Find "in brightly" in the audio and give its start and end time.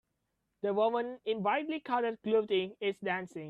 1.25-1.79